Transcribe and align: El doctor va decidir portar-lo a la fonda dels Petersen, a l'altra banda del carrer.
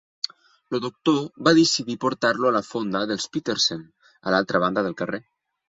El 0.69 0.79
doctor 0.85 1.19
va 1.47 1.53
decidir 1.59 1.99
portar-lo 2.07 2.51
a 2.51 2.53
la 2.57 2.63
fonda 2.71 3.03
dels 3.13 3.29
Petersen, 3.37 3.87
a 4.27 4.37
l'altra 4.37 4.67
banda 4.67 4.89
del 4.91 5.01
carrer. 5.05 5.25